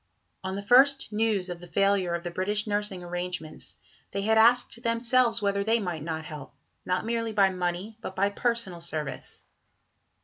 On 0.43 0.55
the 0.55 0.63
first 0.63 1.13
news 1.13 1.47
of 1.47 1.59
the 1.59 1.67
failure 1.67 2.15
of 2.15 2.23
the 2.23 2.31
British 2.31 2.65
nursing 2.65 3.03
arrangements, 3.03 3.77
they 4.09 4.23
had 4.23 4.35
asked 4.35 4.81
themselves 4.81 5.43
whether 5.43 5.63
they 5.63 5.79
might 5.79 6.01
not 6.01 6.25
help, 6.25 6.55
not 6.83 7.05
merely 7.05 7.33
by 7.33 7.51
money, 7.51 7.99
but 8.01 8.15
by 8.15 8.29
personal 8.31 8.81
service. 8.81 9.43